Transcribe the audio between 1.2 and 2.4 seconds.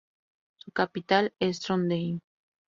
es Trondheim.